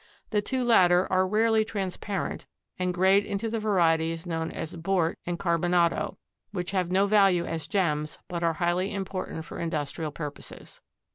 The 0.31 0.41
two 0.41 0.63
latter 0.63 1.05
are 1.13 1.27
rarely 1.27 1.63
transparent 1.63 2.47
and 2.79 2.91
grade 2.91 3.23
into 3.23 3.51
the 3.51 3.59
varieties 3.59 4.25
known 4.25 4.49
as 4.49 4.75
bort 4.75 5.19
and 5.27 5.37
carbonado, 5.37 6.17
which 6.49 6.71
have 6.71 6.89
no 6.89 7.05
value 7.05 7.45
as 7.45 7.67
gems 7.67 8.17
but 8.27 8.41
are 8.41 8.53
highly 8.53 8.91
important 8.95 9.45
for 9.45 9.59
industrial 9.59 10.09
purposes. 10.11 10.81